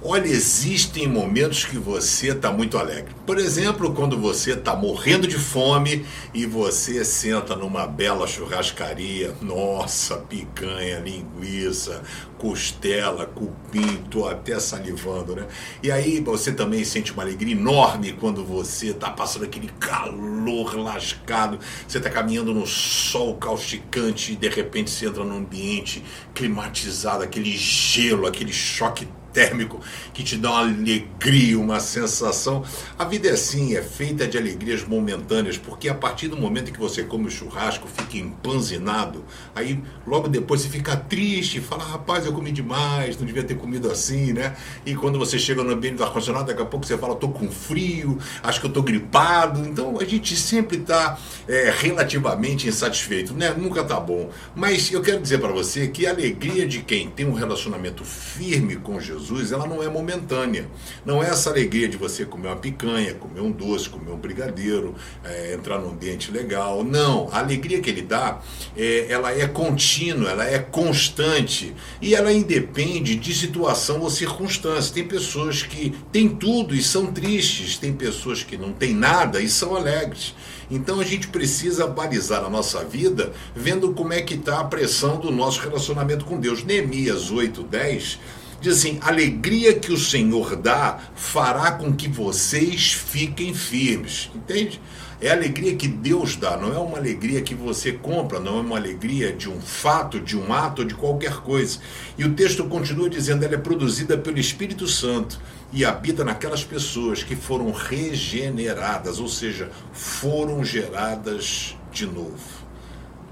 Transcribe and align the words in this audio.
Olha, 0.00 0.28
existem 0.28 1.08
momentos 1.08 1.64
que 1.64 1.76
você 1.76 2.28
está 2.28 2.52
muito 2.52 2.78
alegre. 2.78 3.12
Por 3.26 3.36
exemplo, 3.36 3.92
quando 3.92 4.16
você 4.16 4.52
está 4.52 4.76
morrendo 4.76 5.26
de 5.26 5.36
fome 5.36 6.06
e 6.32 6.46
você 6.46 7.04
senta 7.04 7.56
numa 7.56 7.84
bela 7.84 8.24
churrascaria, 8.24 9.34
nossa, 9.42 10.18
picanha, 10.18 11.00
linguiça, 11.00 12.00
costela, 12.38 13.26
cupim, 13.26 13.96
tô 14.08 14.28
até 14.28 14.60
salivando, 14.60 15.34
né? 15.34 15.48
E 15.82 15.90
aí 15.90 16.20
você 16.20 16.52
também 16.52 16.84
sente 16.84 17.12
uma 17.12 17.24
alegria 17.24 17.56
enorme 17.56 18.12
quando 18.12 18.44
você 18.44 18.90
está 18.90 19.10
passando 19.10 19.46
aquele 19.46 19.68
calor 19.80 20.78
lascado, 20.78 21.58
você 21.88 21.98
está 21.98 22.08
caminhando 22.08 22.54
no 22.54 22.68
sol 22.68 23.34
causticante 23.34 24.34
e 24.34 24.36
de 24.36 24.48
repente 24.48 24.90
você 24.90 25.06
entra 25.06 25.24
num 25.24 25.38
ambiente 25.38 26.04
climatizado, 26.32 27.24
aquele 27.24 27.56
gelo, 27.56 28.28
aquele 28.28 28.52
choque 28.52 29.08
térmico 29.38 29.80
que 30.12 30.24
te 30.24 30.36
dá 30.36 30.50
uma 30.50 30.60
alegria, 30.60 31.58
uma 31.58 31.78
sensação. 31.78 32.64
A 32.98 33.04
vida 33.04 33.28
é 33.28 33.32
assim, 33.32 33.76
é 33.76 33.82
feita 33.82 34.26
de 34.26 34.36
alegrias 34.36 34.82
momentâneas, 34.82 35.56
porque 35.56 35.88
a 35.88 35.94
partir 35.94 36.26
do 36.26 36.36
momento 36.36 36.72
que 36.72 36.80
você 36.80 37.04
come 37.04 37.28
o 37.28 37.30
churrasco, 37.30 37.86
fica 37.86 38.18
empanzinado, 38.18 39.24
aí 39.54 39.80
logo 40.04 40.28
depois 40.28 40.62
você 40.62 40.68
fica 40.68 40.96
triste, 40.96 41.60
fala, 41.60 41.84
rapaz, 41.84 42.26
eu 42.26 42.32
comi 42.32 42.50
demais, 42.50 43.16
não 43.16 43.24
devia 43.24 43.44
ter 43.44 43.54
comido 43.54 43.88
assim, 43.88 44.32
né? 44.32 44.56
E 44.84 44.96
quando 44.96 45.20
você 45.20 45.38
chega 45.38 45.62
no 45.62 45.72
ambiente 45.72 45.98
do 45.98 46.04
ar-condicionado, 46.04 46.46
daqui 46.46 46.62
a 46.62 46.66
pouco 46.66 46.84
você 46.84 46.98
fala, 46.98 47.14
tô 47.14 47.28
com 47.28 47.48
frio, 47.48 48.18
acho 48.42 48.60
que 48.60 48.66
eu 48.66 48.72
tô 48.72 48.82
gripado. 48.82 49.60
Então 49.68 49.98
a 50.00 50.04
gente 50.04 50.34
sempre 50.34 50.78
está 50.78 51.16
é, 51.46 51.72
relativamente 51.78 52.66
insatisfeito, 52.66 53.34
né? 53.34 53.54
Nunca 53.56 53.84
tá 53.84 54.00
bom. 54.00 54.30
Mas 54.56 54.90
eu 54.90 55.00
quero 55.00 55.20
dizer 55.20 55.38
para 55.38 55.52
você 55.52 55.86
que 55.86 56.06
a 56.06 56.10
alegria 56.10 56.66
de 56.66 56.80
quem 56.80 57.08
tem 57.08 57.24
um 57.24 57.34
relacionamento 57.34 58.04
firme 58.04 58.74
com 58.76 58.98
Jesus, 58.98 59.27
Jesus, 59.28 59.52
ela 59.52 59.66
não 59.66 59.82
é 59.82 59.88
momentânea. 59.88 60.66
Não 61.04 61.22
é 61.22 61.28
essa 61.28 61.50
alegria 61.50 61.86
de 61.88 61.96
você 61.96 62.24
comer 62.24 62.48
uma 62.48 62.56
picanha, 62.56 63.14
comer 63.14 63.40
um 63.40 63.50
doce, 63.50 63.88
comer 63.88 64.10
um 64.10 64.16
brigadeiro, 64.16 64.94
é, 65.22 65.54
entrar 65.54 65.78
num 65.78 65.90
ambiente 65.90 66.30
legal. 66.32 66.82
Não, 66.82 67.28
a 67.30 67.40
alegria 67.40 67.80
que 67.80 67.90
ele 67.90 68.02
dá, 68.02 68.40
é, 68.76 69.06
ela 69.10 69.30
é 69.32 69.46
contínua, 69.46 70.30
ela 70.30 70.44
é 70.46 70.58
constante 70.58 71.74
e 72.00 72.14
ela 72.14 72.32
independe 72.32 73.16
de 73.16 73.34
situação 73.34 74.00
ou 74.00 74.10
circunstância. 74.10 74.94
Tem 74.94 75.06
pessoas 75.06 75.62
que 75.62 75.94
têm 76.10 76.28
tudo 76.28 76.74
e 76.74 76.82
são 76.82 77.12
tristes, 77.12 77.76
tem 77.76 77.92
pessoas 77.92 78.42
que 78.42 78.56
não 78.56 78.72
têm 78.72 78.94
nada 78.94 79.40
e 79.40 79.48
são 79.48 79.76
alegres. 79.76 80.34
Então 80.70 81.00
a 81.00 81.04
gente 81.04 81.28
precisa 81.28 81.86
balizar 81.86 82.44
a 82.44 82.50
nossa 82.50 82.84
vida 82.84 83.32
vendo 83.54 83.92
como 83.92 84.12
é 84.12 84.20
que 84.20 84.34
está 84.34 84.60
a 84.60 84.64
pressão 84.64 85.18
do 85.18 85.30
nosso 85.30 85.60
relacionamento 85.60 86.24
com 86.24 86.38
Deus. 86.38 86.62
Neemias 86.62 87.30
8:10 87.30 88.18
Diz 88.60 88.78
assim: 88.78 88.98
alegria 89.02 89.74
que 89.74 89.92
o 89.92 89.96
Senhor 89.96 90.56
dá 90.56 90.98
fará 91.14 91.72
com 91.72 91.92
que 91.92 92.08
vocês 92.08 92.92
fiquem 92.92 93.54
firmes. 93.54 94.30
Entende? 94.34 94.80
É 95.20 95.30
a 95.30 95.32
alegria 95.32 95.74
que 95.74 95.88
Deus 95.88 96.36
dá, 96.36 96.56
não 96.56 96.72
é 96.72 96.78
uma 96.78 96.96
alegria 96.96 97.42
que 97.42 97.52
você 97.54 97.90
compra, 97.90 98.38
não 98.38 98.58
é 98.58 98.60
uma 98.60 98.76
alegria 98.76 99.32
de 99.32 99.50
um 99.50 99.60
fato, 99.60 100.20
de 100.20 100.36
um 100.36 100.52
ato, 100.52 100.84
de 100.84 100.94
qualquer 100.94 101.38
coisa. 101.38 101.80
E 102.16 102.24
o 102.24 102.34
texto 102.34 102.64
continua 102.64 103.08
dizendo: 103.08 103.44
ela 103.44 103.54
é 103.54 103.58
produzida 103.58 104.16
pelo 104.16 104.38
Espírito 104.38 104.86
Santo 104.86 105.40
e 105.72 105.84
habita 105.84 106.24
naquelas 106.24 106.64
pessoas 106.64 107.22
que 107.22 107.36
foram 107.36 107.70
regeneradas, 107.72 109.18
ou 109.18 109.28
seja, 109.28 109.70
foram 109.92 110.64
geradas 110.64 111.76
de 111.92 112.06
novo 112.06 112.57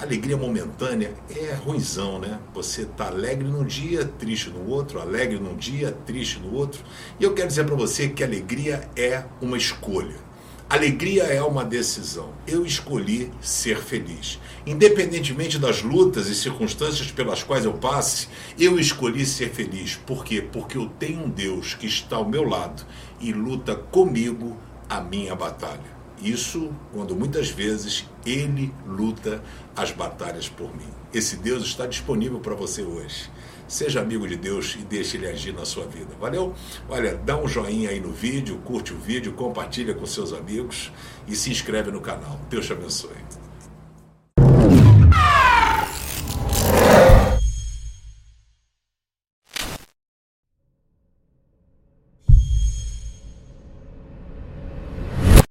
alegria 0.00 0.36
momentânea 0.36 1.12
é 1.28 1.54
ruizão, 1.54 2.18
né? 2.18 2.38
Você 2.54 2.84
tá 2.84 3.08
alegre 3.08 3.48
num 3.48 3.64
dia, 3.64 4.04
triste 4.04 4.50
no 4.50 4.68
outro, 4.68 5.00
alegre 5.00 5.38
num 5.38 5.56
dia, 5.56 5.90
triste 6.06 6.38
no 6.38 6.54
outro. 6.54 6.82
E 7.18 7.24
eu 7.24 7.34
quero 7.34 7.48
dizer 7.48 7.64
para 7.64 7.74
você 7.74 8.08
que 8.08 8.22
alegria 8.22 8.88
é 8.96 9.24
uma 9.40 9.56
escolha. 9.56 10.28
Alegria 10.70 11.24
é 11.24 11.42
uma 11.42 11.64
decisão. 11.64 12.30
Eu 12.46 12.64
escolhi 12.64 13.32
ser 13.40 13.78
feliz. 13.78 14.38
Independentemente 14.66 15.58
das 15.58 15.82
lutas 15.82 16.28
e 16.28 16.34
circunstâncias 16.34 17.10
pelas 17.10 17.42
quais 17.42 17.64
eu 17.64 17.72
passe, 17.72 18.28
eu 18.58 18.78
escolhi 18.78 19.24
ser 19.24 19.50
feliz. 19.50 19.96
Por 20.06 20.24
quê? 20.24 20.42
Porque 20.42 20.76
eu 20.76 20.86
tenho 20.98 21.24
um 21.24 21.30
Deus 21.30 21.74
que 21.74 21.86
está 21.86 22.16
ao 22.16 22.28
meu 22.28 22.46
lado 22.46 22.84
e 23.18 23.32
luta 23.32 23.74
comigo 23.74 24.56
a 24.88 25.00
minha 25.00 25.34
batalha. 25.34 25.97
Isso 26.22 26.72
quando 26.92 27.14
muitas 27.14 27.48
vezes 27.48 28.06
ele 28.26 28.72
luta 28.86 29.42
as 29.76 29.92
batalhas 29.92 30.48
por 30.48 30.74
mim. 30.76 30.88
Esse 31.12 31.36
Deus 31.36 31.64
está 31.64 31.86
disponível 31.86 32.40
para 32.40 32.54
você 32.54 32.82
hoje. 32.82 33.30
Seja 33.66 34.00
amigo 34.00 34.26
de 34.26 34.36
Deus 34.36 34.76
e 34.80 34.84
deixe 34.84 35.16
ele 35.16 35.26
agir 35.26 35.52
na 35.52 35.64
sua 35.64 35.86
vida. 35.86 36.14
Valeu? 36.18 36.54
Olha, 36.88 37.14
dá 37.16 37.36
um 37.36 37.46
joinha 37.46 37.90
aí 37.90 38.00
no 38.00 38.10
vídeo, 38.10 38.58
curte 38.64 38.92
o 38.92 38.98
vídeo, 38.98 39.32
compartilha 39.34 39.94
com 39.94 40.06
seus 40.06 40.32
amigos 40.32 40.90
e 41.26 41.36
se 41.36 41.50
inscreve 41.50 41.90
no 41.90 42.00
canal. 42.00 42.40
Deus 42.48 42.66
te 42.66 42.72
abençoe. 42.72 43.47